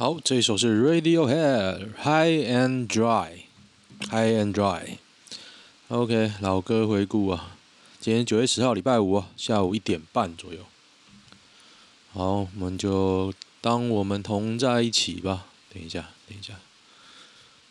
[0.00, 4.96] 好，这一首是 Radiohead High and Dry，High and Dry。
[5.88, 7.58] OK，老歌回顾啊，
[8.00, 10.60] 今天九月十号礼拜五啊，下午一点半左右。
[12.14, 15.44] 好，我们就当我们同在一起吧。
[15.70, 16.54] 等一下，等一下，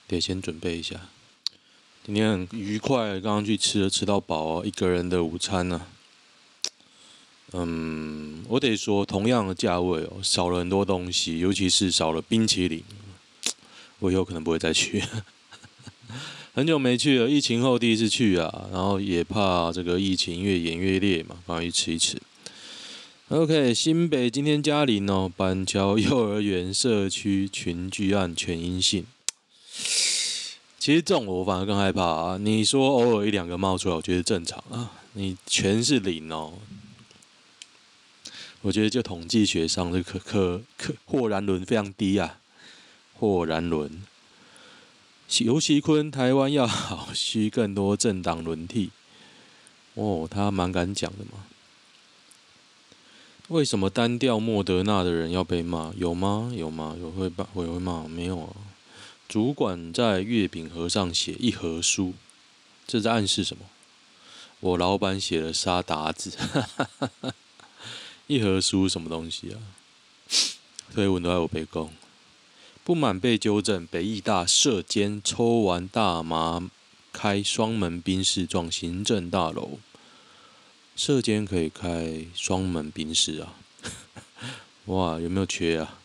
[0.08, 1.10] 得先准备一下。
[2.06, 5.88] 今天很愉快，刚刚去吃了，吃到饱哦，一个人的午餐呢、啊。
[7.54, 12.84] 嗯，我得说，同样的价位哦，少了很多东西，尤其是少了冰淇淋。
[14.00, 15.04] 我以后可能不会再去，
[16.54, 22.22] 很久没去了，疫情后第一次去啊，然后也怕这个疫情越演越烈嘛，赶快去吃一吃。
[23.30, 29.06] OK，新北今天嘉陵哦，板桥幼儿园社区群聚案全阴性。
[30.80, 36.54] 其实这种我反而更害怕啊，你说偶尔一两个冒出来，我觉得正常啊，你全是零哦。
[38.62, 42.40] 我觉得就统计学上，这可可可或然轮非常低啊，
[43.18, 44.04] 或然轮。
[45.40, 48.92] 游锡堃，台湾要好，需更多政党轮替。
[49.94, 51.46] 哦，他蛮敢讲的嘛。
[53.48, 55.94] 为什么单调莫德纳的人要被骂？
[55.98, 56.52] 有吗？
[56.56, 56.96] 有吗？
[57.00, 57.44] 有会骂？
[57.46, 58.08] 会会骂？
[58.08, 58.56] 没有啊。
[59.28, 62.14] 主管在月饼盒上写一盒书，
[62.86, 63.66] 这是暗示什么？
[64.60, 66.32] 我老板写了沙达子。
[68.30, 69.58] 一盒书什么东西啊？
[70.94, 71.92] 推文都在我背公。
[72.84, 76.70] 不满被纠正，北艺大舍监抽完大麻
[77.12, 79.80] 开双门宾室撞行政大楼。
[80.96, 83.56] 舍监可以开双门宾室啊？
[84.86, 86.00] 哇，有没有缺啊？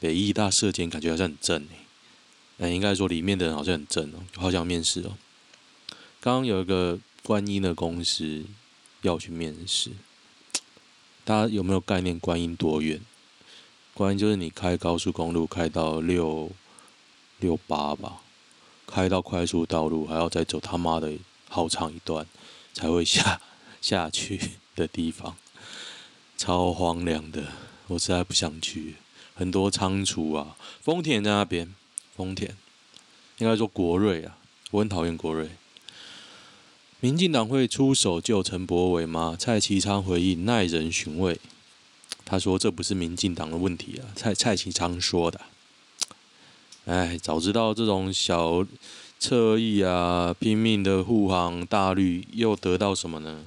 [0.00, 1.62] 北艺大舍监感觉好像很正
[2.56, 5.18] 哎、欸，应该说里面的人好像很正哦，好想面试哦。
[6.22, 8.46] 刚刚有一个观音的公司
[9.02, 9.90] 要去面试。
[11.26, 12.20] 大家有没有概念？
[12.20, 13.00] 观音多远？
[13.94, 16.52] 观音就是你开高速公路开到六
[17.40, 18.20] 六八吧，
[18.86, 21.14] 开到快速道路还要再走他妈的
[21.48, 22.24] 好长一段
[22.72, 23.40] 才会下
[23.82, 25.36] 下去的地方，
[26.38, 27.48] 超荒凉的，
[27.88, 28.94] 我实在不想去。
[29.34, 31.74] 很多仓储啊，丰田在那边，
[32.14, 32.56] 丰田
[33.38, 34.38] 应该说国瑞啊，
[34.70, 35.50] 我很讨厌国瑞。
[37.00, 39.36] 民进党会出手救陈柏伟吗？
[39.38, 41.38] 蔡其昌回应耐人寻味，
[42.24, 44.08] 他说这不是民进党的问题啊。
[44.16, 45.42] 蔡蔡其昌说的。
[46.86, 48.66] 哎，早知道这种小
[49.18, 53.44] 侧翼啊，拼命的护航大绿，又得到什么呢？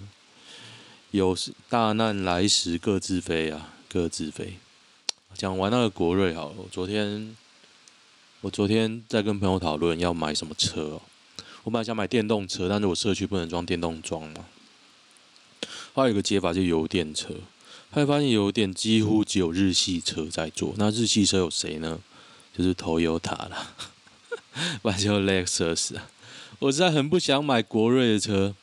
[1.10, 1.36] 有
[1.68, 4.60] 大难来时各自飞啊，各自飞。
[5.34, 7.36] 讲完那个国瑞好了，我昨天
[8.42, 11.01] 我昨天在跟朋友讨论要买什么车哦。
[11.64, 14.46] 我本来想买电动车，但是我社区不能装电动桩嘛。
[15.94, 17.34] 还有一个解法就油电车，
[17.92, 20.74] 后来发现油电几乎只有日系车在做。
[20.78, 22.00] 那日系车有谁呢？
[22.58, 23.74] 就是 Toyota 啦，
[24.82, 26.08] 不然就 Lexus 啊。
[26.60, 28.56] 我实在很不想买国瑞的车。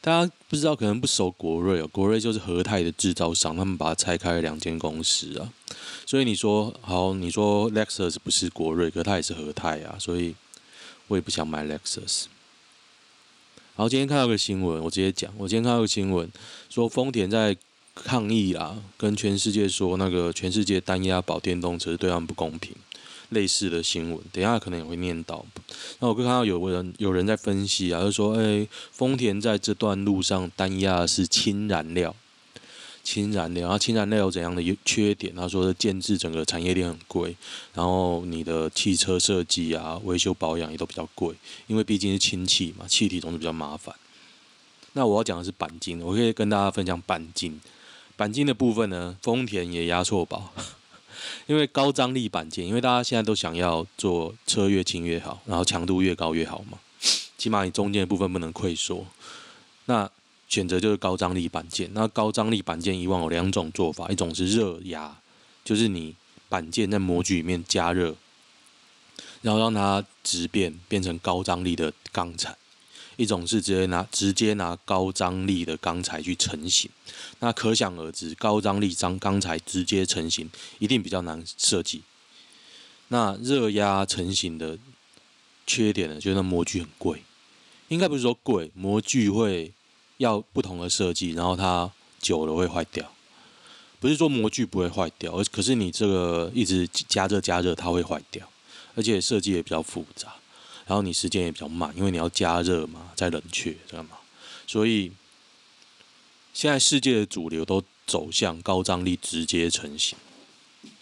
[0.00, 1.88] 大家不知道，可能不熟国瑞哦。
[1.88, 5.52] 国瑞就是和泰的制造商，他们把它拆开了两间公司啊。
[6.06, 9.96] 所以你说好，你说 Lexus 不是国瑞，可它也是和泰啊。
[9.98, 10.36] 所以
[11.08, 12.26] 我也不想买 Lexus。
[13.76, 15.32] 然后今天看到个新闻，我直接讲。
[15.36, 16.28] 我今天看到个新闻，
[16.68, 17.56] 说丰田在
[17.94, 22.74] 抗议啊，跟全世界说那个全世界单押保电动车对他们不公平，
[23.30, 25.46] 类似的新闻，等下可能也会念到。
[26.00, 32.14] 那我会看到有个人有人在分析啊，就说，哎，丰田在这段路上单押的是氢燃料。
[33.10, 35.34] 氢燃料，然后氢燃料有怎样的优缺点？
[35.34, 37.34] 他说，建制整个产业链很贵，
[37.72, 41.34] 然后你的汽车设计啊、维修保养也都比较贵，
[41.68, 43.94] 因为毕竟是氢气嘛，气体总是比较麻烦。
[44.92, 47.58] 那我要讲的是钣金，我可以跟大家分享钣金。
[48.18, 50.52] 钣金的部分呢，丰田也压错宝，
[51.46, 56.78] 因为高张力钣金，因为大家现在都想要做车越轻越好，然后强度越高越好嘛，
[57.38, 59.06] 起码你中间的部分不能溃缩。
[59.86, 60.10] 那
[60.48, 61.90] 选择就是高张力板件。
[61.92, 65.20] 那高张力板件以往有两种做法，一种是热压，
[65.62, 66.16] 就是你
[66.48, 68.16] 板件在模具里面加热，
[69.42, 72.52] 然后让它直变变成高张力的钢材；
[73.16, 76.90] 一种是直接拿直接拿高张力的钢材去成型。
[77.40, 82.02] 那可想而知，高张力张钢材直接成型一定比较难设计。
[83.08, 84.78] 那热压成型的
[85.66, 87.22] 缺点呢，就是那模具很贵，
[87.88, 89.74] 应该不是说贵，模具会。
[90.18, 93.10] 要不同的设计，然后它久了会坏掉。
[94.00, 98.48] 不是说模具不会坏掉，而可是你这个一直加热加热，它会坏掉，
[98.94, 100.34] 而且设计也比较复杂，
[100.86, 104.10] 然后你时间也比较慢，因为你要加热嘛，再冷却，知道吗？
[104.68, 105.10] 所以
[106.52, 110.16] 现在世界的主流都走向高张力直接成型。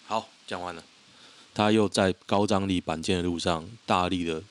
[0.06, 0.82] 好，讲完了。
[1.52, 4.42] 他又在高张力板件的路上大力的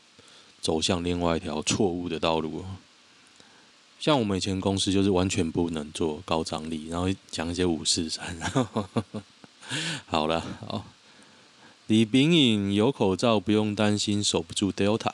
[0.60, 2.66] 走向另外一条错误的道路。
[4.06, 8.38] 像我们以前公司就是完全不能做高张力，然后讲一些五四三。
[10.06, 10.86] 好了，好。
[11.88, 15.12] 李炳颖有口罩，不用担心守不住 Delta。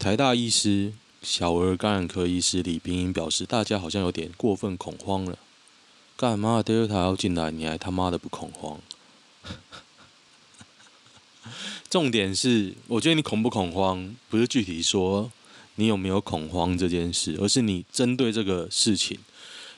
[0.00, 5.38] 台大医师、小儿感染科医师李炳颖表示，大家好像有点过分恐慌了。
[6.16, 8.80] 干嘛 Delta 要进来，你还他妈的不恐慌？
[11.88, 15.30] 重点是，我觉得你恐不恐慌，不是具体说
[15.78, 19.16] 你有没有恐慌这件事，而是你针对这个事情，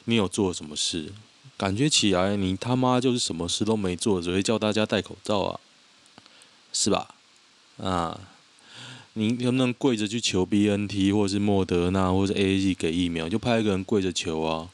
[0.07, 1.13] 你有做什么事？
[1.59, 5.61] 感觉起来你他妈就是什么事都没做，只会叫大家戴口罩啊，
[6.73, 7.15] 是吧？
[7.77, 8.19] 啊，
[9.13, 13.29] 你能不能跪着去求 BNT 或是莫德纳或是 AZ 给疫苗？
[13.29, 14.71] 就派一个人跪着求啊。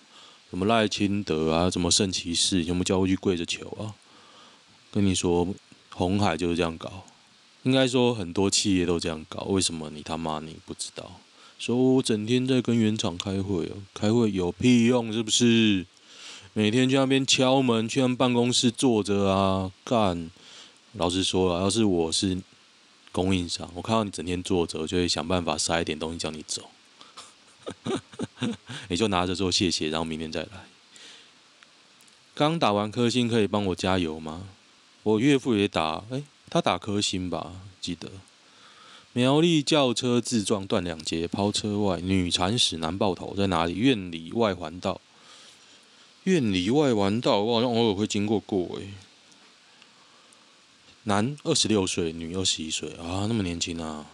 [0.48, 3.98] 什么赖清德啊，什么圣骑士，有没有叫过去跪着求啊？
[4.92, 5.48] 跟你说，
[5.90, 7.04] 红海就是这样搞，
[7.66, 9.42] 应该说很多企业都这样搞。
[9.48, 11.20] 为什么你他妈你不知道？
[11.58, 15.12] 说我整天在跟原厂开会哦，开会有屁用？
[15.12, 15.84] 是不是？
[16.52, 20.30] 每天去那边敲门，去他们办公室坐着啊，干。
[20.92, 22.40] 老实说了，要是我是
[23.10, 26.70] 供应商，我看到你整天坐着，我就会想办法塞一点东西叫你走。
[28.88, 30.48] 你就拿着说谢谢，然后明天再来。
[32.32, 34.44] 刚打完科兴，可以帮我加油吗？
[35.02, 37.60] 我岳父也打，哎、他打科星吧？
[37.80, 38.10] 记得。
[39.12, 43.74] 苗栗轿车自撞断两截，抛车外，女惨死男爆头，在哪里？
[43.74, 45.00] 院里外环道。
[46.24, 48.88] 院里外环道，我好像偶尔会经过过，哎。
[51.04, 54.06] 男二十六岁，女二十一岁啊，那么年轻啊。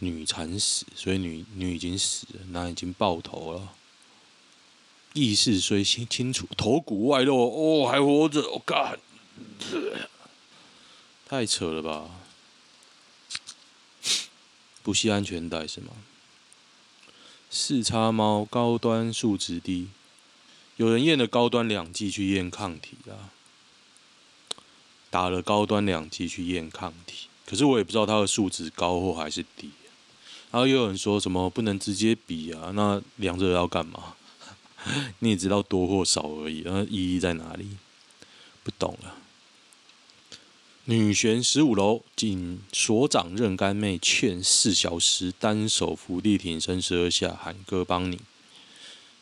[0.00, 3.72] 女惨死，所以女女已经死了，男已经爆头了，
[5.14, 8.98] 意识虽清清楚，头骨外露，哦，还活着，我、哦、干，
[11.28, 12.08] 太扯了吧？
[14.84, 15.88] 不系安全带是吗？
[17.50, 19.88] 四叉猫高端数值低，
[20.76, 23.34] 有人验了高端两剂去验抗体啊，
[25.10, 29.70] 打了高端两剂去验抗体，可是我也不知道它的数值高或还是低。
[30.52, 32.70] 然后又有人说什么不能直接比啊？
[32.74, 34.14] 那两者要干嘛？
[35.18, 37.76] 你也知道多或少而已，那意义在哪里？
[38.62, 39.16] 不懂了。
[40.88, 48.20] 女悬十五楼，警所长任干妹劝四小时单手伏地挺身十二下，喊哥帮你。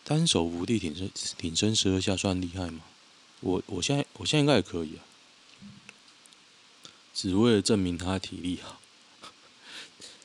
[0.04, 2.80] 单手伏地挺身挺身十二下算厉害吗？
[3.40, 5.00] 我我现在我现在应该也可以啊，
[7.14, 8.78] 只为了证明她体力好。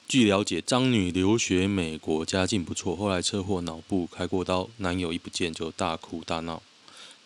[0.10, 2.98] 据了解，张女留学美国，家境不错。
[2.98, 6.62] 后来车祸脑部开过刀，男友一不见就大哭大闹。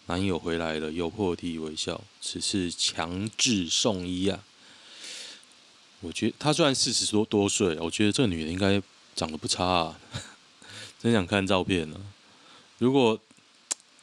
[0.07, 2.01] 男友回来了，又破涕为笑。
[2.22, 4.43] 此次强制送医啊！
[6.01, 8.81] 我觉得她虽然四十多多岁，我觉得这个女人应该
[9.15, 10.00] 长得不差啊。
[11.00, 12.03] 真想看照片呢、啊。
[12.79, 13.17] 如果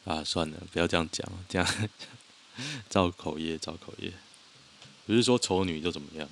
[0.05, 1.89] 啊，算了，不要这样讲，这样
[2.89, 4.11] 造口业，造口业。
[5.05, 6.27] 不是说丑女就怎么样。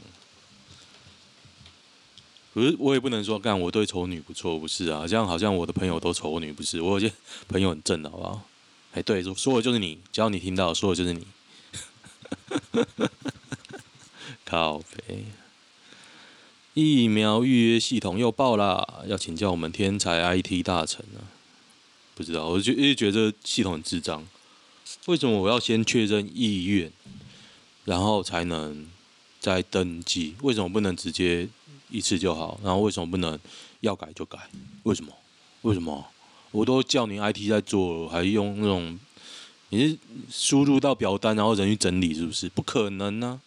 [2.53, 5.05] 不是，我也不能说干我对丑女不错，不是啊？
[5.07, 6.81] 这样好像我的朋友都丑女，不是？
[6.81, 7.13] 我有些
[7.47, 8.43] 朋友很正，好不好？
[8.93, 11.27] 哎，对，说的就是你，只要你听到，说的就是你。
[14.45, 15.25] 靠北，
[16.73, 21.21] 疫苗预约系统又爆了，要请教我们天才 IT 大臣啊？
[22.15, 24.27] 不知道，我就一直觉得系统很智障。
[25.05, 26.91] 为什么我要先确认意愿，
[27.85, 28.87] 然后才能
[29.39, 30.35] 再登记？
[30.41, 31.47] 为什么不能直接？
[31.91, 33.39] 一次就好，然后为什么不能
[33.79, 34.37] 要改就改？
[34.83, 35.11] 为什么？
[35.63, 36.07] 为什么？
[36.51, 38.99] 我都叫你 IT 在做，还用那种
[39.69, 39.97] 你是
[40.31, 42.49] 输入到表单，然后人去整理，是不是？
[42.49, 43.39] 不可能呢、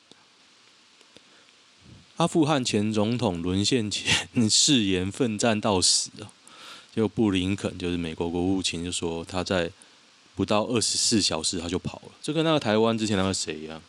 [2.17, 6.31] 阿富汗前总统沦陷前誓言奋战到死啊！
[6.95, 9.71] 就布林肯就是美国国务卿就说他在
[10.35, 13.83] 不到二十四小时他就跑了，就跟那个台湾之前那个谁一样，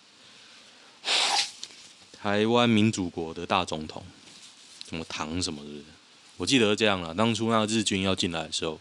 [2.14, 4.04] 台湾民主国的大总统。
[4.90, 5.70] 什么唐什么的，
[6.38, 7.16] 我记得是这样了。
[7.16, 8.80] 当初那个日军要进来的时候，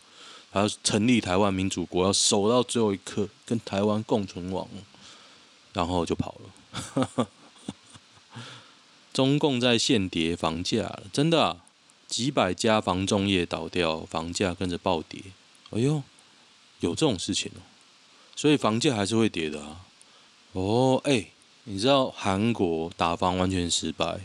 [0.53, 4.69] 还要成立台湾民主国，要守到最后一刻，跟台湾共存亡，
[5.73, 7.29] 然后就跑了。
[9.13, 11.57] 中共在限跌房价了，真的啊，
[12.07, 15.23] 几百家房仲业倒掉，房价跟着暴跌。
[15.71, 16.03] 哎呦，
[16.81, 17.61] 有这种事情哦，
[18.37, 19.87] 所以房价还是会跌的啊。
[20.53, 21.29] 哦，哎，
[21.65, 24.21] 你知道韩国打房完全失败。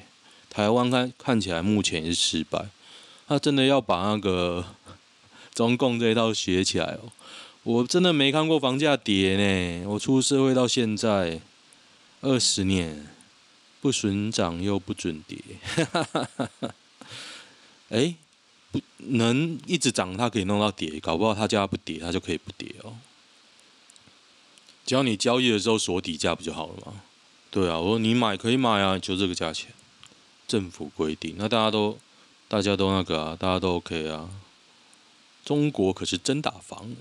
[0.50, 2.69] 台湾看看起来目前也是失败，
[3.27, 4.65] 他真的要把那个
[5.57, 7.11] 中共这一套学起来哦。
[7.63, 11.41] 我真的没看过房价跌呢，我出社会到现在，
[12.21, 13.07] 二十年
[13.81, 15.39] 不准涨又不准跌，
[17.89, 18.13] 哎，
[18.71, 22.95] 不能一直涨，它可以弄到跌，搞不好它叫它不跌，它就可以不跌哦。
[24.85, 27.01] 只要你交易的时候锁底价不就好了吗？
[27.49, 29.73] 对啊，我说你买可以买啊，就这个价钱，
[30.47, 31.97] 政府规定，那大家都
[32.47, 34.29] 大家都那个啊，大家都 OK 啊。
[35.47, 36.93] 中国可是真打房，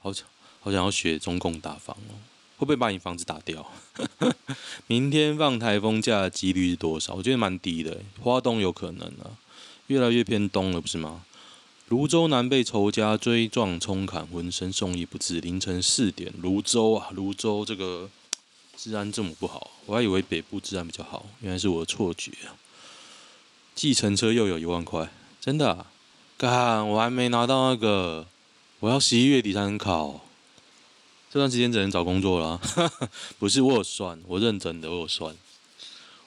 [0.00, 0.24] 好想
[0.60, 2.14] 好想要学中共打房哦。
[2.56, 3.72] 会不会把你房子打掉？
[4.86, 7.14] 明天放台风假的几率是多少？
[7.14, 9.34] 我觉得蛮低的，花东有可能啊，
[9.88, 11.24] 越来越偏东了，不是吗？
[11.88, 15.40] 芦洲男被仇家追撞冲砍，浑身送医不治。
[15.40, 18.08] 凌晨四点，芦洲啊，芦洲这个
[18.76, 22.54] 治安这么不好，我还以为北部治安比较好，原来是我的错觉啊。
[23.74, 25.10] 计程车又有一万块，
[25.40, 25.88] 真的啊？
[26.42, 28.26] 干，我还没拿到那个，
[28.80, 30.22] 我要十一月底才能考。
[31.30, 32.60] 这段时间只能找工作了，
[33.38, 35.36] 不是，我有算，我认真的，我有算，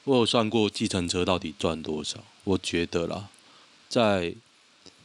[0.06, 2.24] 我有算过计程车到底赚多少。
[2.46, 3.28] 我觉得啦，
[3.90, 4.34] 在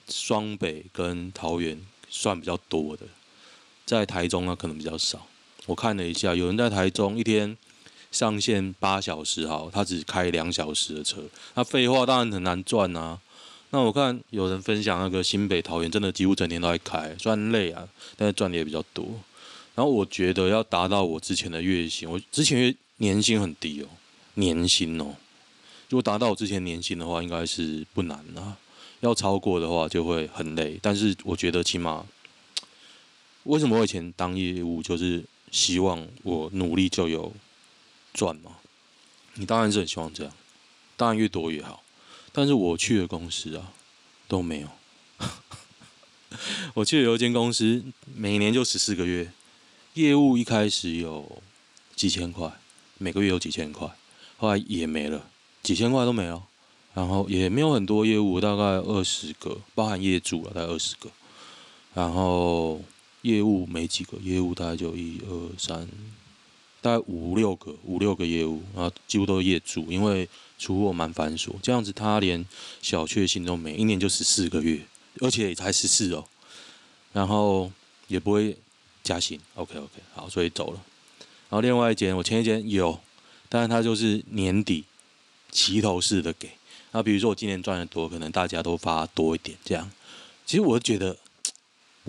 [0.08, 3.06] 双北跟桃园算比较多的，
[3.84, 5.26] 在台中呢可能比较少。
[5.66, 7.56] 我看了一下，有人在台中一天
[8.12, 11.24] 上线八小时，好，他只开两小时的车，
[11.54, 13.18] 那废话当然很难赚啊。
[13.70, 19.06] 那我看有人分享那个新北桃园真的几乎整天都在开，虽然累啊，但是赚的也比较多。
[19.76, 23.86] 然后我觉得要达到我之前的月薪，我之前月年薪很低哦，
[24.34, 25.14] 年薪哦，
[25.88, 28.56] 如果达到我之前年薪的话，应该是不难啊。
[29.00, 32.04] 要超过的话就会很累，但是我觉得起码，
[33.44, 37.32] 为什么我以前当业务就是希望我努力就有
[38.12, 38.50] 赚嘛？
[39.34, 40.32] 你当然是很希望这样，
[40.96, 41.82] 当然越多越好。
[42.32, 43.72] 但是我去的公司啊
[44.28, 44.68] 都没有，
[46.74, 47.84] 我去的有一间公司
[48.14, 49.32] 每年就十四个月。
[49.94, 51.42] 业务一开始有
[51.96, 52.48] 几千块，
[52.98, 53.90] 每个月有几千块，
[54.36, 55.28] 后来也没了，
[55.64, 56.46] 几千块都没了，
[56.94, 61.10] 然后也没有很多业务，大概二十个，包含业主了，大概二十个，
[61.92, 62.80] 然后
[63.22, 65.88] 业务没几个，业务大概就一二三，
[66.80, 72.44] 大概五六个，五六个业务，然后几乎都是业主，因为出货蛮繁琐，这样子他连
[72.82, 74.80] 小确幸都没，一年就十四个月，
[75.20, 76.24] 而且也才十四哦，
[77.12, 77.70] 然后
[78.08, 78.56] 也不会。
[79.02, 80.80] 加薪，OK OK，好，所以走了。
[81.48, 83.00] 然后另外一间，我前一间有，
[83.48, 84.84] 但是它就是年底
[85.50, 86.50] 齐头式的给。
[86.92, 89.90] 那比如说我今年赚的多，可能大家都发多一点这样。
[90.44, 91.16] 其实我觉得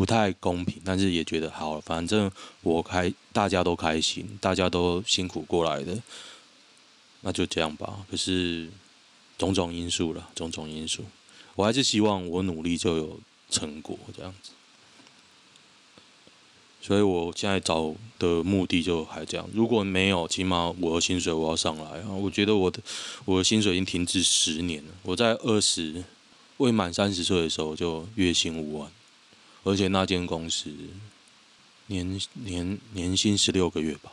[0.01, 2.31] 不太公平，但是也觉得好，反正
[2.61, 5.95] 我开，大家都开心，大家都辛苦过来的，
[7.21, 8.03] 那就这样吧。
[8.09, 8.67] 可是
[9.37, 11.03] 种种因素了，种种因素，
[11.53, 13.19] 我还是希望我努力就有
[13.51, 14.49] 成果这样子。
[16.81, 22.09] 所以我现在找的目的就还这样，如果没有，起码我的薪水我要上来啊！
[22.09, 22.81] 我觉得我的
[23.25, 24.91] 我的薪水已经停滞十年了。
[25.03, 26.03] 我在二十
[26.57, 28.91] 未满三十岁的时候就月薪五万，
[29.63, 30.73] 而且那间公司
[31.87, 34.11] 年年年薪十六个月吧，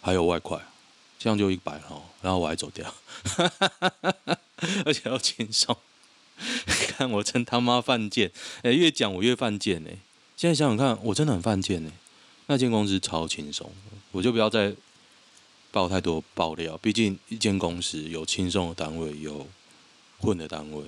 [0.00, 0.60] 还有外快，
[1.18, 2.94] 这样就一百了，然后我还走掉，
[4.84, 5.76] 而且要轻松，
[6.88, 8.30] 看我真他妈犯贱！
[8.62, 9.96] 哎，越讲我越犯贱哎！
[10.36, 11.90] 现在想想看，我真的很犯贱哎！
[12.46, 13.70] 那间公司超轻松，
[14.10, 14.74] 我就不要再
[15.70, 16.76] 爆太多爆料。
[16.78, 19.46] 毕竟一间公司有轻松的单位，有
[20.18, 20.84] 混的单位。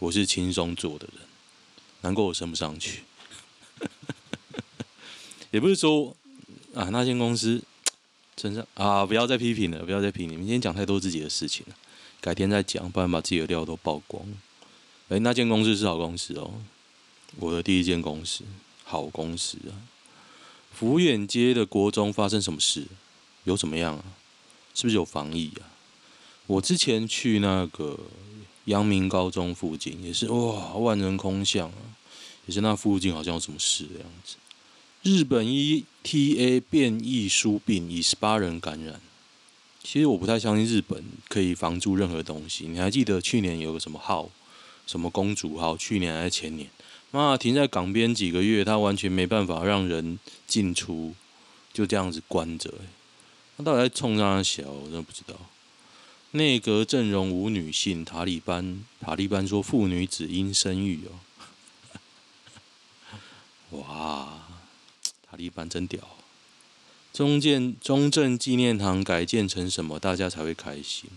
[0.00, 1.22] 我是轻松做的人，
[2.04, 3.00] 难怪我升不上去。
[5.50, 6.14] 也不是说
[6.74, 7.62] 啊，那间公司
[8.36, 10.32] 真是啊，不要再批评了，不要再批评。
[10.32, 11.74] 你们今天讲太多自己的事情了，
[12.20, 14.22] 改天再讲，不然把自己的料都曝光。
[15.08, 16.52] 哎，那间公司是好公司哦，
[17.36, 18.44] 我的第一间公司，
[18.84, 19.72] 好公司啊。
[20.74, 22.86] 福远街的国中发生什么事？
[23.44, 24.04] 有怎么样啊？
[24.74, 25.72] 是不是有防疫啊？
[26.46, 27.98] 我之前去那个
[28.66, 31.96] 阳明高中附近，也是哇，万人空巷啊，
[32.46, 34.36] 也是那附近好像有什么事的样子。
[35.02, 39.00] 日本 ETA 变异输病，以十八人感染。
[39.82, 42.66] 其实我不太相信日本可以防住任何东西。
[42.66, 44.30] 你还记得去年有个什么号，
[44.86, 45.76] 什么公主号？
[45.76, 46.70] 去年还是前年？
[47.10, 51.14] 妈，停在港边几个月，他完全没办法让人进出，
[51.72, 52.72] 就这样子关着。
[53.58, 54.70] 他到底在冲啥小？
[54.70, 55.36] 我真的不知道。
[56.36, 61.14] 内阁阵容无女性，塔利班塔利班说妇女只应生育哦。
[63.78, 64.42] 哇，
[65.30, 66.00] 塔利班真屌！
[67.12, 71.08] 中建中正纪念堂改建成什么，大家才会开心？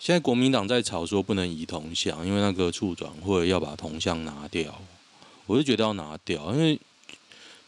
[0.00, 4.82] 现在国民党在吵说不能移铜像，因为那个促转会要把铜像拿掉。
[5.46, 6.80] 我就觉得要拿掉，因为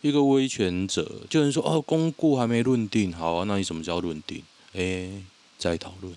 [0.01, 4.43] 一个威权者，就能说哦，公故还没论定，好啊，那你什么叫论定？
[4.73, 5.23] 哎，
[5.57, 6.13] 再讨论。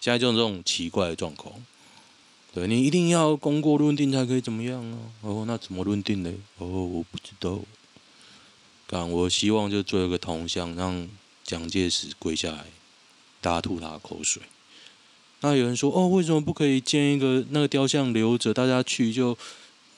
[0.00, 1.54] 现在就是这种奇怪的状况。
[2.52, 4.98] 对，你一定要功过论定才可以怎么样啊？
[5.22, 6.32] 哦，那怎么论定呢？
[6.58, 7.60] 哦，我不知道。
[8.88, 11.08] 干，我希望就做一个铜像，让
[11.44, 12.64] 蒋介石跪下来，
[13.40, 14.42] 大家吐他的口水。
[15.42, 19.38] 那有人说，哦，为什么不可以建一个那个雕像留着，大家去就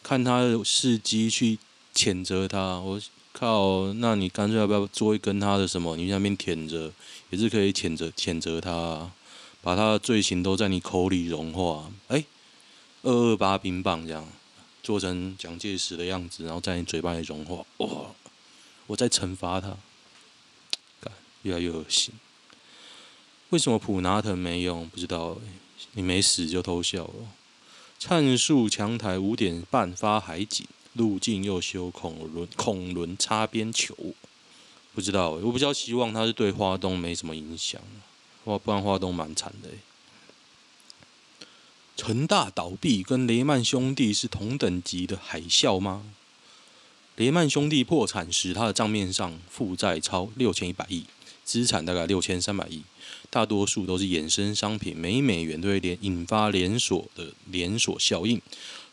[0.03, 1.59] 看他的事迹，去
[1.95, 2.79] 谴责他？
[2.81, 3.01] 我
[3.33, 5.97] 靠，那你干脆要不要做一根他的什么？
[5.97, 6.93] 你那边舔着，
[7.31, 9.11] 也是可以谴责谴责他，
[9.63, 11.91] 把他的罪行都在你口里融化。
[12.09, 12.25] 哎。
[13.05, 14.25] 二二八冰棒这样
[14.81, 18.15] 做成蒋介石的样子，然后在你嘴巴里融化，哇！
[18.87, 19.77] 我在惩罚他，
[21.43, 22.15] 越来越恶心。
[23.49, 24.89] 为什么普拿藤没用？
[24.89, 25.37] 不知道，
[25.95, 27.15] 你没死就偷笑了。
[27.99, 33.97] 灿树强台五点半发海景，路径又修孔轮孔轮擦边球，
[34.95, 35.31] 不知道。
[35.31, 37.83] 我比较希望他是对花东没什么影响，
[38.45, 39.69] 哇，不然花东蛮惨的。
[42.03, 46.05] 恒大倒闭跟雷曼兄弟是同等级的海啸吗？
[47.15, 51.05] 雷曼兄弟破产时，他的账面上负债超六千一百亿，
[51.45, 52.83] 资产大概六千三百亿，
[53.31, 58.43] 大多数都是衍生商品，每美元都会连引发连锁的连锁效应。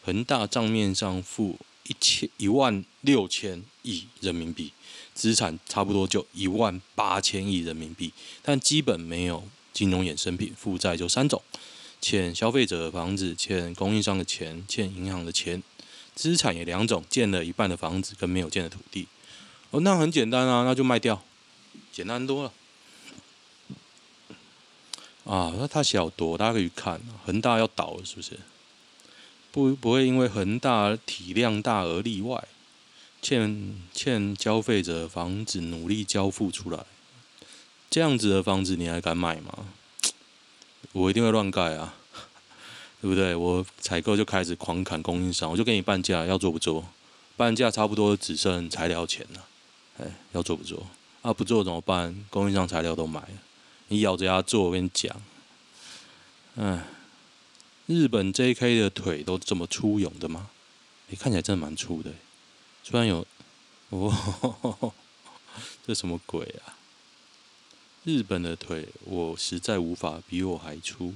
[0.03, 1.57] 恒大账面上负
[1.87, 4.71] 一千一万六千亿人民币，
[5.19, 11.41] 资产差不多就一万八千亿人民币，但基本没有金融衍生品，负债就三种。
[11.99, 15.61] 欠消费者的房子，欠供应商的钱，欠银行的钱，
[16.15, 19.07] 资产也两种，建了一半的房子跟没有建的土地。
[19.71, 21.21] 哦，那很简单啊，那就卖掉，
[21.91, 22.53] 简单多了。
[25.25, 27.01] 啊，那他写好多，大家可以看。
[27.25, 28.39] 恒大要倒了，是不是？
[29.51, 32.47] 不，不会因为恒大体量大而例外。
[33.21, 36.85] 欠欠消费者房子，努力交付出来，
[37.89, 39.65] 这样子的房子你还敢买吗？
[40.93, 41.95] 我一定会乱盖啊，
[43.01, 43.35] 对不对？
[43.35, 46.85] 我采购就开始狂砍供应商，我就给你半价，要做不做？
[47.37, 49.45] 半价差不多只剩材料钱了，
[49.99, 50.87] 哎，要做不做？
[51.21, 52.25] 啊，不做怎么办？
[52.29, 53.27] 供应商材料都买了，
[53.89, 55.15] 你咬着牙做，我跟你讲，
[56.55, 56.85] 哎，
[57.85, 60.49] 日本 JK 的腿都这么粗勇的吗？
[61.11, 62.11] 哎，看起来真的蛮粗的，
[62.89, 63.23] 虽然有，
[63.89, 64.11] 哦，
[65.85, 66.73] 这什么鬼啊？
[68.03, 71.13] 日本的腿，我实在无法比我还粗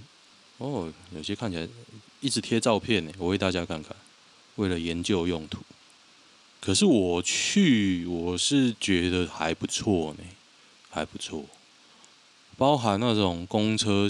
[0.59, 0.93] 哦。
[1.15, 1.67] 有些看起来
[2.21, 3.95] 一直贴照片呢，我为大家看看，
[4.57, 5.63] 为了研究用途。
[6.61, 10.23] 可是我去，我是觉得还不错呢，
[10.91, 11.43] 还不错。
[12.55, 14.07] 包含那种公车、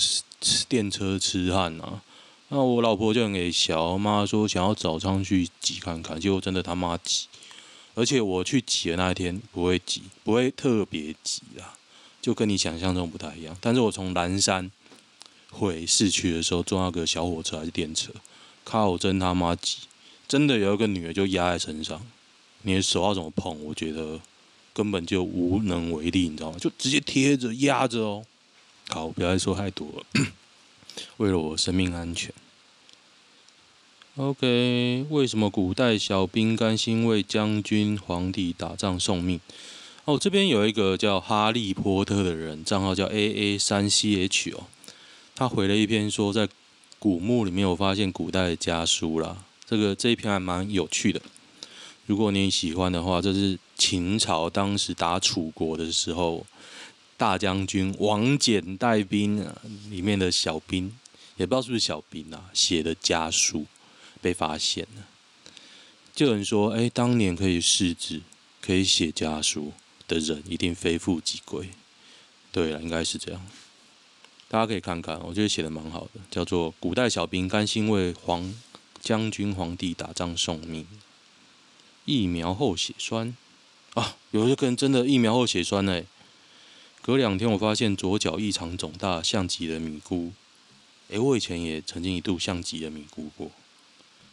[0.68, 2.02] 电车痴汉啊，
[2.50, 7.28] 那我老婆就给小妈说想要早上去挤看看，结果真的他妈挤，
[7.96, 11.76] 而且我去挤的那一天不会挤，不会特别挤啦。
[12.22, 14.72] 就跟你想象中不太一样，但是我从南山
[15.52, 18.14] 回市区的时候，坐那个小火车还是电车，
[18.64, 19.80] 靠，真他妈挤，
[20.26, 22.02] 真的有一个女的就压在身上，
[22.62, 23.62] 你的手要怎么碰？
[23.66, 24.22] 我觉得
[24.74, 26.58] 根本就无能为力，你知道吗？
[26.58, 28.26] 就直接贴着压着哦。
[28.88, 30.28] 好，不要再说太多了，
[31.18, 32.34] 为了我生命安全。
[34.16, 39.40] OK，为什么古代小兵甘心为将军皇帝打仗送命？
[40.06, 44.66] 哦，这边有一个叫哈利波特的人，账号叫 A A 三 C H 哦，
[45.34, 46.48] 他回了一篇说，在
[47.00, 49.44] 古墓里面有发现古代的家书啦。
[49.66, 51.20] 这个这一篇还蛮有趣的，
[52.06, 56.46] 如果你喜欢的话，这是秦朝当时打楚国的时候，
[57.18, 60.96] 大将军王翦带兵啊，里面的小兵
[61.38, 63.66] 也不知道是不是小兵啊，写的家书
[64.24, 65.06] 被发现了。
[66.16, 68.22] 就有人说，哎，当年可以试纸，
[68.60, 69.74] 可以写家书。
[70.06, 71.70] 的人一定非富即贵，
[72.52, 73.42] 对了，应该是这样。
[74.50, 78.54] 大家可以看看，我觉得写的蛮好的，叫做《古代小兵甘心为皇
[79.00, 80.84] 将军皇帝打仗送命》。
[82.04, 83.36] 疫苗后血栓
[83.94, 86.04] 啊，有些人真的疫苗后血栓呢。
[87.02, 90.34] 隔两天我发现左脚异常肿大，像极了米姑。
[91.08, 93.50] 诶，我以前也曾经一度像极了米姑过。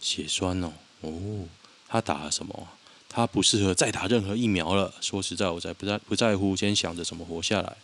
[0.01, 1.47] 血栓哦，哦，
[1.89, 2.69] 他打了什么？
[3.09, 4.95] 他不适合再打任何疫苗了。
[5.01, 7.77] 说实在，我才不在不在乎，先想着怎么活下来。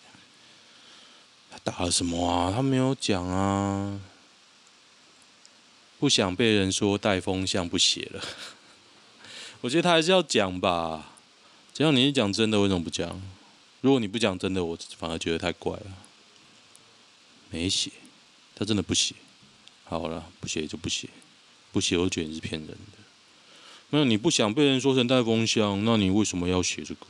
[1.50, 2.52] 他打了什么啊？
[2.54, 4.00] 他没有讲啊。
[5.98, 8.22] 不想被人说带风向不写了。
[9.62, 11.12] 我觉得他还是要讲吧。
[11.74, 13.20] 只要你是讲真的，为什么不讲？
[13.80, 15.86] 如果你不讲真的，我反而觉得太怪了。
[17.50, 17.90] 没写，
[18.54, 19.14] 他真的不写。
[19.84, 21.08] 好了，不写就不写，
[21.76, 22.98] 不写我觉得你是骗人的。
[23.90, 27.08] 那你不想被人说成带风箱，那你为什么要写这个？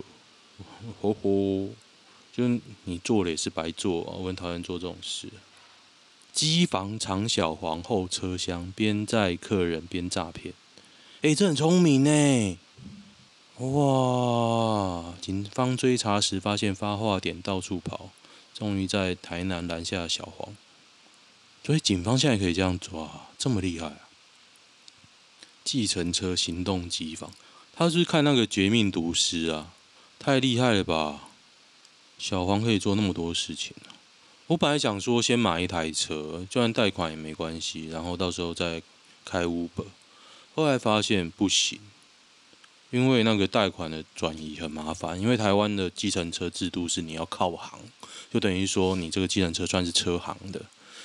[1.01, 1.69] 吼吼，
[2.33, 2.49] 就
[2.83, 4.19] 你做了也是白做啊！
[4.19, 5.29] 我很讨厌做这种事。
[6.33, 10.53] 机房藏小黄后车厢，边载客人边诈骗。
[11.23, 12.59] 哎，这很聪明呢！
[13.59, 15.15] 哇！
[15.21, 18.11] 警方追查时发现发话点到处跑，
[18.53, 20.57] 终于在台南拦下小黄。
[21.63, 24.06] 所以警方现在可以这样抓，这么厉害啊！
[25.67, 27.33] 计程车行动机房，
[27.75, 29.73] 他是看那个《绝命毒师》啊，
[30.17, 31.29] 太厉害了吧！
[32.17, 33.75] 小黄可以做那么多事情。
[34.47, 38.81] 我本来想说先买一台车，就算贷款也没关系，然后到时候再
[39.25, 39.87] 开 Uber。
[40.55, 41.81] 后来发现不行，
[42.93, 45.21] 因为那个贷款的转移很麻烦。
[45.21, 47.81] 因为台湾的计程车制度是你要靠行，
[48.33, 50.63] 就等于说你这个计程车算是车行的。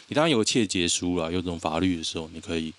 [0.08, 2.72] 你当然有个切结书啦，有这种法律的时候，你可以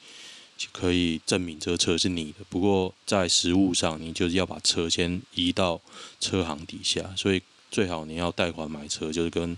[0.72, 2.44] 可以证明这个车是你的。
[2.48, 5.80] 不过在实物上，你就是要把车先移到
[6.20, 7.42] 车行底下，所以。
[7.72, 9.56] 最好你要贷款买车，就是跟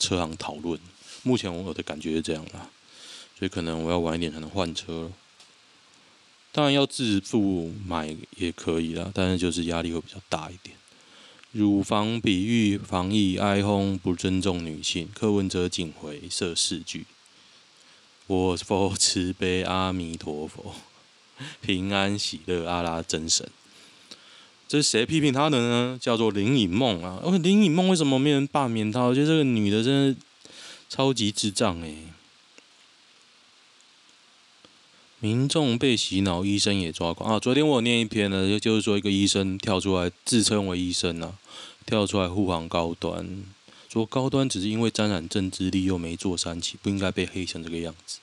[0.00, 0.76] 车行讨论。
[1.22, 2.68] 目前我的感觉是这样啦，
[3.38, 5.12] 所以可能我要晚一点才能换车。
[6.50, 10.76] 当然要自付买也可以啦，但是就是压力会比较大一点。
[11.52, 17.06] 乳房比喻防疫哀轰不尊重女性，柯文哲仅回涉事句。
[18.32, 20.74] 我佛慈悲阿弥陀佛，
[21.60, 23.46] 平安喜乐阿拉真神。
[24.66, 25.98] 这是谁批评他的呢？
[26.00, 27.20] 叫做林颖梦啊！
[27.22, 29.02] 哦，林颖梦为什么没人罢免他？
[29.02, 30.20] 我觉得这个女的真的
[30.88, 31.94] 超级智障哎！
[35.20, 37.38] 民众被洗脑，医生也抓狂啊！
[37.38, 41.34] 昨天我念一篇呢，就就是说一个医生跳出来自称为医生啊，
[41.84, 43.44] 跳出来护航高端，
[43.92, 48.20] 说高端只是因为沾染政治力又没做三期，不应该被黑成这个样子。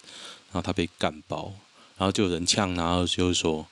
[0.47, 1.53] 然后他被干爆，
[1.95, 3.67] 然后就有人呛他，就是说。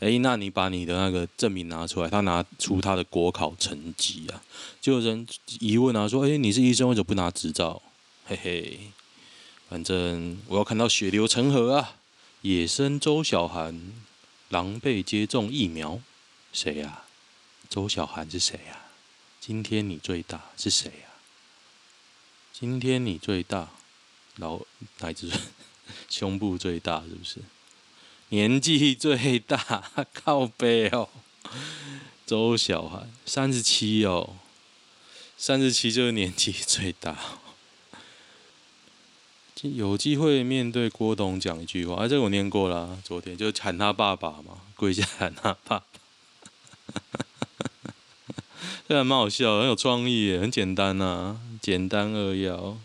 [0.00, 2.08] 哎，那你把你的那个证明拿出来。
[2.08, 4.40] 他拿出他的国考成绩啊，
[4.80, 5.26] 就有人
[5.58, 7.82] 疑问啊，说：“哎，你是医生，为什么不拿执照？”
[8.24, 8.78] 嘿嘿，
[9.68, 11.96] 反正我要看到血流成河啊！
[12.42, 13.92] 野生周小涵
[14.50, 16.00] 狼狈接种疫苗，
[16.52, 17.02] 谁呀？
[17.68, 18.82] 周小涵是谁呀？
[19.40, 21.07] 今天你最大是谁呀？
[22.60, 23.68] 今天你最大，
[24.34, 24.58] 老
[24.98, 25.30] 乃至
[26.10, 27.38] 胸部最大是不是？
[28.30, 31.08] 年纪最大，靠背哦，
[32.26, 34.34] 周小涵三十七哦，
[35.36, 37.16] 三十七就是年纪最大。
[39.62, 45.84] 有机会面对郭董讲一句话，啊，这个我念过了，昨天就喊他爸爸嘛，跪下喊他爸爸，
[48.88, 52.78] 这还蛮好笑，很有创意，很简单呐，简单扼要。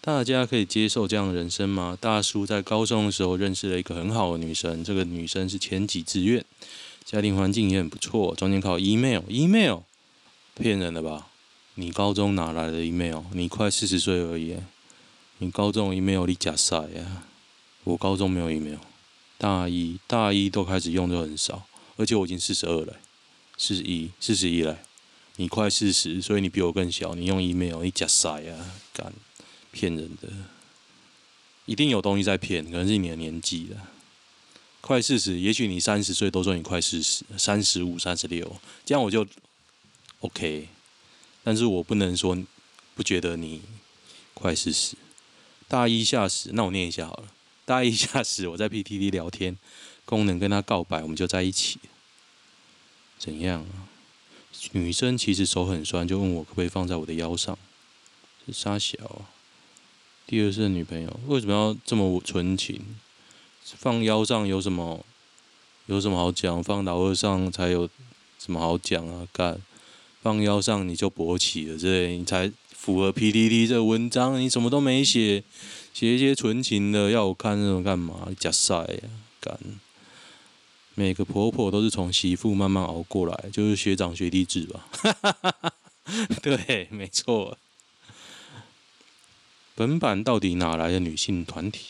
[0.00, 1.96] 大家可以接受这样的人生吗？
[2.00, 6.44] 大叔在高中的时候认识了一个很好的女生，这个女生是前几志愿，
[7.04, 9.82] 家庭环境也很不错，中间靠 email，email，
[10.56, 11.28] 骗人的吧？
[11.76, 13.22] 你高中哪来的 email？
[13.32, 14.56] 你快四十岁而已，
[15.38, 17.22] 你高中 email 你假赛呀？
[17.84, 18.80] 我高中没有 email，
[19.38, 21.62] 大一大一都开始用就很少，
[21.96, 22.96] 而且我已经四十二了，
[23.56, 24.76] 四十一，四十一了，
[25.36, 28.54] 你快四十，所以你比我更小，你用 email 你假赛呀？
[28.92, 29.12] 干！
[29.70, 30.28] 骗人的，
[31.66, 33.88] 一定有东西在骗，可能是你的年纪了。
[34.80, 39.26] 快四十，也许你三十岁都说你快四十，三十五、三十六，这样我就
[40.20, 40.68] OK。
[41.44, 42.36] 但是我不能说
[42.94, 43.60] 不觉得你
[44.32, 44.96] 快四十。
[45.68, 47.28] 大一下时，那我念一下好了。
[47.64, 49.58] 大一下时，我在 PTT 聊天，
[50.04, 51.78] 功能跟他告白，我们就在一起。
[53.18, 53.95] 怎样啊？
[54.72, 57.56] 女生其实手很酸，就问我可不可以放在我的腰上。
[58.46, 58.96] 是杀小？
[60.26, 62.80] 第二次女朋友为什么要这么纯情？
[63.64, 65.04] 放腰上有什么
[65.86, 66.62] 有什么好讲？
[66.62, 67.88] 放老二上才有
[68.38, 69.26] 什么好讲啊？
[69.32, 69.60] 干，
[70.22, 74.40] 放腰上你就勃起了，这你才符合 PDD 这文章。
[74.40, 75.42] 你什么都没写，
[75.92, 78.28] 写一些纯情的，要我看那种干嘛？
[78.38, 79.10] 假赛呀！
[79.40, 79.58] 干，
[80.98, 84.88] 每个婆婆都是从媳妇慢慢熬过来，就是学长学弟制吧？
[86.42, 87.58] 对，没错。
[89.74, 91.88] 本版到底哪来的女性团体？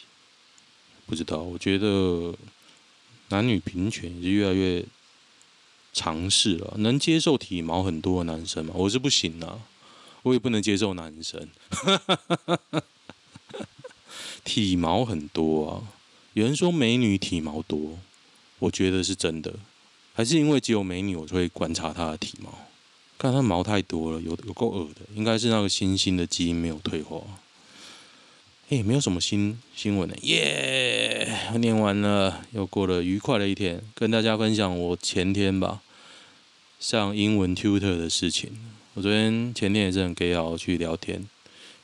[1.07, 1.39] 不知道。
[1.39, 2.35] 我觉得
[3.29, 4.85] 男女平权也是越来越
[5.93, 6.75] 尝试了。
[6.79, 8.73] 能接受体毛很多的男生吗？
[8.75, 9.61] 我是不行啊，
[10.23, 11.49] 我也不能接受男生。
[14.43, 15.95] 体毛很多啊，
[16.33, 18.01] 有人说美女体毛多，
[18.67, 19.55] 我觉得是真的。
[20.13, 22.51] 还是因为只有美女，我就会观察她的体毛，
[23.17, 25.03] 看她毛太多了，有有够恶的。
[25.15, 27.21] 应该是那个猩猩的基因没有退化。
[28.69, 30.17] 哎，没有什么新新闻呢。
[30.23, 35.83] 耶，念完了，又过了愉快的一天，跟大家分享我前天吧
[36.81, 38.51] 上英文 tutor 的事情。
[38.95, 41.25] 我昨天前天也是很 gay 好去聊天，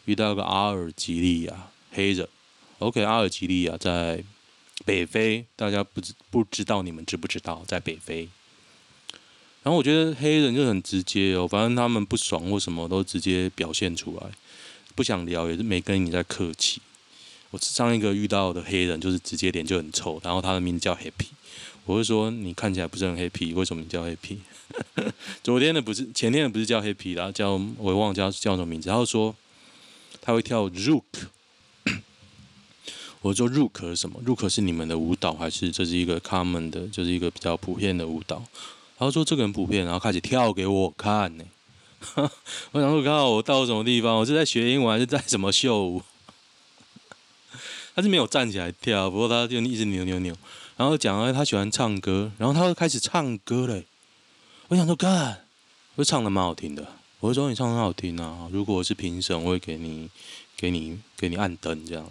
[0.07, 2.27] 遇到个阿尔及利亚黑人。
[2.79, 4.25] OK，阿尔及利亚在
[4.85, 8.29] 北非，大家不知不知道你们知不知道在北非？
[9.63, 14.31] 然后我觉得黑人就很直接哦，反正他们不爽或什么都直接表现出来，
[14.95, 16.83] 不想聊也是没跟你在客气。
[17.51, 21.29] 我上一个遇到的黑人就是直接脸就很臭，然后他的名字叫 Happy，
[21.85, 24.39] 我就说你看起来不是很 Happy，为什么你叫 Happy？
[25.45, 28.89] 昨天的不是，前天的不是叫 Happy 啦，叫我也忘了叫叫什么名字。
[28.89, 29.37] 然后说
[30.23, 31.03] 他会跳 Rook，
[33.23, 38.43] 我说 Rook 是什么？Rook 是你们的舞蹈还是这是一个 common 的，就是一个比较普遍的舞蹈？
[38.99, 41.45] 然后说这个很普遍，然后开始跳给我看呢。
[42.73, 44.17] 我想说，刚好我到什么地方？
[44.17, 46.03] 我是在学英文还是在什么秀舞？
[47.95, 50.35] 他是没有站起来跳，不过他就一直扭扭扭，
[50.77, 53.87] 然后讲了他喜欢唱歌，然后他就开始唱歌嘞。
[54.67, 55.45] 我想说，干，
[55.95, 56.85] 我唱的蛮好听的。
[57.21, 60.11] 我说你唱的很好听啊，如果我是评审，我会给你，
[60.57, 62.11] 给你，给你按灯这样。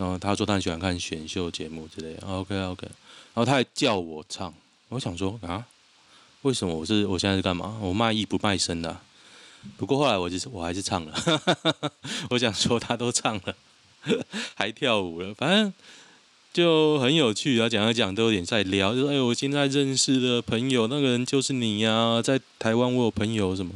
[0.00, 2.26] 然后他说他喜欢看选秀节目之类的。
[2.26, 4.54] OK OK，然后他还叫我唱，
[4.88, 5.66] 我想说啊，
[6.42, 7.78] 为什么我是我现在是干嘛？
[7.82, 9.02] 我卖艺不卖身的啊。
[9.76, 11.14] 不过后来我就是我还是唱了，
[12.30, 13.54] 我想说他都唱了。
[14.54, 15.70] 还跳舞了，反正
[16.54, 17.68] 就很有趣啊！
[17.68, 22.22] 讲一讲都有点在聊，就说：“哎，我现在认识的朋友，那个人就是你呀、啊！
[22.22, 23.74] 在台湾我有朋友什么，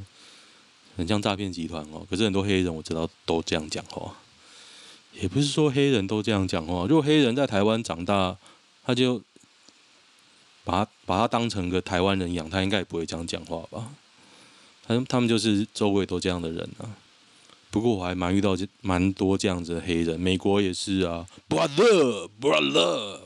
[0.96, 2.06] 很像诈骗集团哦。
[2.08, 4.16] 可是很多黑人我知道都这样讲话，
[5.20, 6.87] 也不是说黑人都这样讲话。
[6.88, 8.37] 如果黑人在台湾长大，
[8.85, 9.20] 他就
[10.64, 13.90] 把他把他当成个台湾人养，他应该也不会这样讲话吧？
[14.87, 16.90] 他他们就是周围都这样的人啊。”
[17.70, 23.18] 不过我还蛮遇到蛮多这样子的黑人，美国也是啊，brother brother，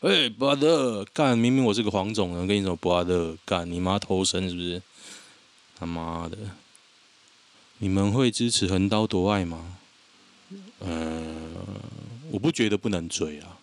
[0.00, 4.82] 哎 brother，干，明明我是个黄种人，跟你说 brother，干你妈偷生是不是？
[5.78, 6.36] 他妈的，
[7.78, 9.77] 你们会支持横刀夺爱吗？
[10.50, 11.64] 嗯、呃，
[12.30, 13.58] 我不觉得不能追啊，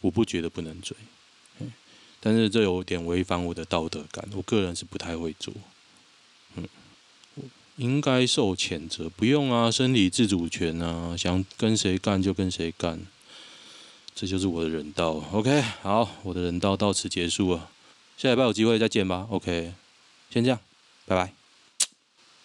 [0.00, 0.96] 我不觉得不能追，
[2.20, 5.52] 但是这有点违反我的道德感，我个人是不太会做。
[6.56, 6.68] 嗯
[7.76, 13.00] 应该受谴责，不用啊，身体自主权啊，想跟谁干就跟谁干，
[14.14, 15.14] 这就是我的人道。
[15.32, 17.68] OK，好，我的人道到此结束了，
[18.16, 19.26] 下礼拜有机会再见吧。
[19.28, 19.72] OK，
[20.30, 20.60] 先这样，
[21.04, 21.43] 拜拜。